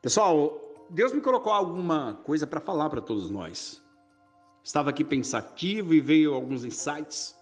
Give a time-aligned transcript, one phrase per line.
[0.00, 3.82] Pessoal, Deus me colocou alguma coisa para falar para todos nós.
[4.62, 7.36] Estava aqui pensativo e veio alguns insights.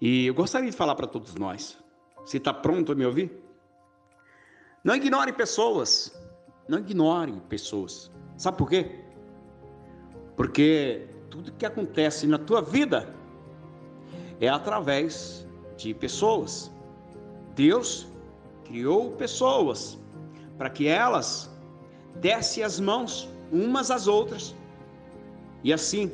[0.00, 1.76] E eu gostaria de falar para todos nós.
[2.18, 3.42] Você está pronto a me ouvir?
[4.84, 6.16] Não ignore pessoas.
[6.68, 8.12] Não ignore pessoas.
[8.36, 9.04] Sabe por quê?
[10.36, 13.12] Porque tudo que acontece na tua vida
[14.40, 15.44] é através
[15.76, 16.70] de pessoas.
[17.56, 18.06] Deus
[18.64, 19.98] criou pessoas
[20.58, 21.50] para que elas
[22.16, 24.54] dessem as mãos umas às outras
[25.62, 26.12] e assim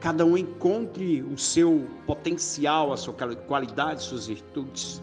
[0.00, 5.02] cada um encontre o seu potencial, a sua qualidade, suas virtudes.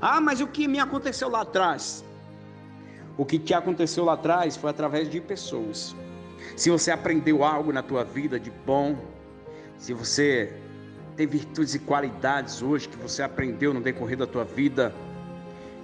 [0.00, 2.04] Ah, mas o que me aconteceu lá atrás?
[3.16, 5.94] O que te aconteceu lá atrás foi através de pessoas.
[6.56, 8.96] Se você aprendeu algo na tua vida de bom,
[9.76, 10.56] se você
[11.16, 14.94] tem virtudes e qualidades hoje que você aprendeu no decorrer da tua vida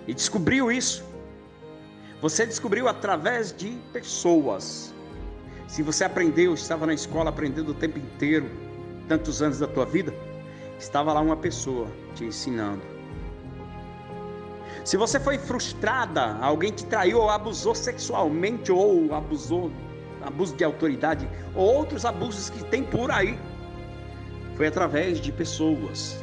[0.07, 1.05] e descobriu isso,
[2.25, 4.95] você descobriu através de pessoas.
[5.69, 8.51] Se você aprendeu, estava na escola aprendendo o tempo inteiro,
[9.07, 10.11] tantos anos da tua vida,
[10.79, 12.81] estava lá uma pessoa te ensinando.
[14.87, 19.71] Se você foi frustrada, alguém te traiu ou abusou sexualmente ou abusou,
[20.23, 23.39] abuso de autoridade ou outros abusos que tem por aí,
[24.57, 26.19] foi através de pessoas.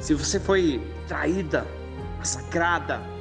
[0.00, 1.66] Se você foi traída,
[2.16, 3.12] massacrada,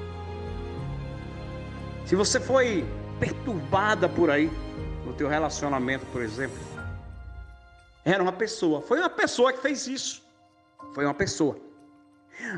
[2.06, 2.86] se você foi
[3.20, 4.50] perturbada por aí,
[5.06, 6.58] no teu relacionamento, por exemplo,
[8.04, 10.24] era uma pessoa, foi uma pessoa que fez isso.
[10.94, 11.58] Foi uma pessoa.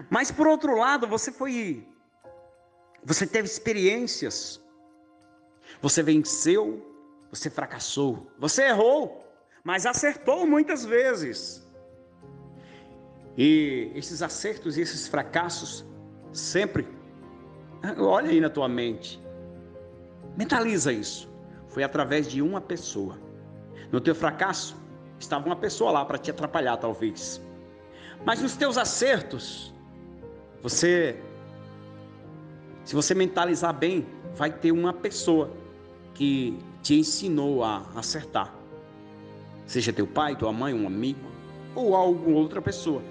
[0.10, 1.86] Mas por outro lado, você foi
[3.04, 4.62] você teve experiências.
[5.82, 6.82] Você venceu,
[7.30, 9.26] você fracassou, você errou,
[9.64, 11.68] mas acertou muitas vezes.
[13.38, 15.86] E esses acertos e esses fracassos
[16.32, 16.88] sempre
[17.98, 19.23] olha aí na tua mente.
[20.38, 21.30] Mentaliza isso.
[21.68, 23.18] Foi através de uma pessoa.
[23.92, 24.76] No teu fracasso,
[25.20, 27.42] estava uma pessoa lá para te atrapalhar, talvez.
[28.26, 29.74] Mas nos teus acertos,
[30.62, 31.20] você,
[32.84, 34.06] se você mentalizar bem,
[34.36, 35.52] vai ter uma pessoa
[36.14, 38.54] que te ensinou a acertar.
[39.66, 41.32] Seja teu pai, tua mãe, um amigo
[41.76, 43.02] ou alguma outra pessoa.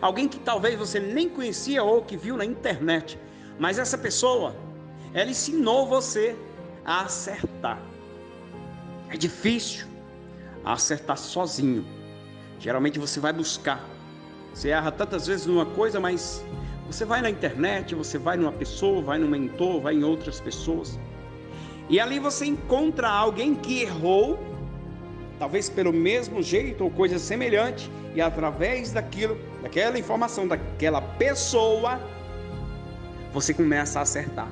[0.00, 3.18] Alguém que talvez você nem conhecia ou que viu na internet,
[3.58, 4.54] mas essa pessoa,
[5.14, 6.36] ela ensinou você
[6.86, 7.82] a acertar.
[9.10, 9.86] É difícil
[10.64, 11.84] acertar sozinho.
[12.58, 13.84] Geralmente você vai buscar.
[14.54, 16.42] Você erra tantas vezes numa coisa, mas
[16.86, 20.98] você vai na internet, você vai numa pessoa, vai no mentor, vai em outras pessoas.
[21.90, 24.38] E ali você encontra alguém que errou,
[25.38, 32.00] talvez pelo mesmo jeito ou coisa semelhante, e através daquilo, daquela informação daquela pessoa,
[33.32, 34.48] você começa a acertar.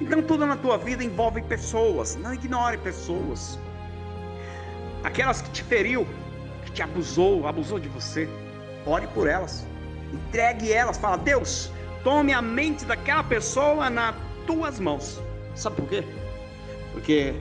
[0.00, 2.16] Então tudo na tua vida envolve pessoas.
[2.16, 3.58] Não ignore pessoas.
[5.04, 6.06] Aquelas que te feriu,
[6.64, 8.28] que te abusou, abusou de você.
[8.86, 9.66] Ore por elas.
[10.12, 10.96] Entregue elas.
[10.96, 11.70] Fala, Deus,
[12.02, 14.14] tome a mente daquela pessoa nas
[14.46, 15.20] tuas mãos.
[15.54, 16.04] Sabe por quê?
[16.92, 17.34] Porque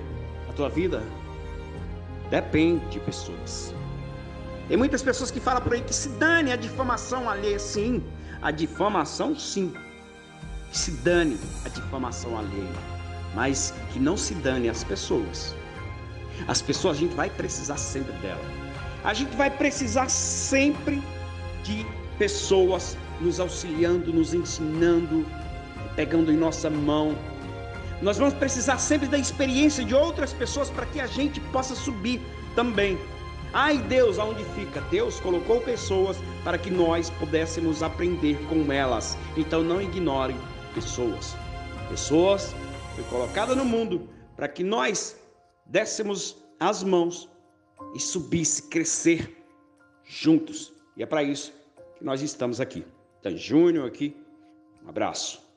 [0.50, 1.02] a tua vida
[2.30, 3.74] depende de pessoas.
[4.68, 7.58] Tem muitas pessoas que falam por aí que se dane a difamação alheia.
[7.58, 8.04] Sim,
[8.42, 9.74] a difamação sim
[10.72, 12.74] que se dane a difamação alheia,
[13.34, 15.56] mas que não se dane as pessoas.
[16.48, 18.44] As pessoas a gente vai precisar sempre dela.
[19.04, 21.02] A gente vai precisar sempre
[21.64, 21.86] de
[22.18, 25.26] pessoas nos auxiliando, nos ensinando,
[25.96, 27.16] pegando em nossa mão.
[28.02, 32.22] Nós vamos precisar sempre da experiência de outras pessoas para que a gente possa subir
[32.56, 32.98] também.
[33.52, 34.80] Ai Deus, aonde fica?
[34.92, 39.18] Deus colocou pessoas para que nós pudéssemos aprender com elas.
[39.36, 40.36] Então não ignore
[40.80, 41.36] pessoas.
[41.90, 42.56] Pessoas
[42.96, 45.20] foi colocada no mundo para que nós
[45.66, 47.30] dessemos as mãos
[47.94, 49.44] e subisse, crescer
[50.06, 50.72] juntos.
[50.96, 51.54] E é para isso
[51.98, 52.86] que nós estamos aqui.
[53.20, 54.16] Então, Júnior aqui,
[54.84, 55.49] um abraço.